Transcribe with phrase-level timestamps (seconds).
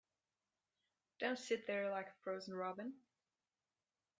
[1.19, 2.93] Don't sit there like a frozen robin.